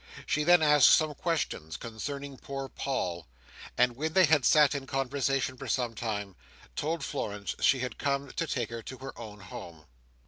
She 0.25 0.43
then 0.43 0.63
asked 0.63 0.89
some 0.89 1.13
questions 1.13 1.77
concerning 1.77 2.35
poor 2.39 2.67
Paul; 2.67 3.27
and 3.77 3.95
when 3.95 4.13
they 4.13 4.25
had 4.25 4.45
sat 4.45 4.73
in 4.73 4.87
conversation 4.87 5.57
for 5.57 5.67
some 5.67 5.93
time, 5.93 6.35
told 6.75 7.05
Florence 7.05 7.53
she 7.59 7.81
had 7.81 7.99
come 7.99 8.31
to 8.31 8.47
take 8.47 8.71
her 8.71 8.81
to 8.81 8.97
her 8.97 9.15
own 9.15 9.41
home. 9.41 9.85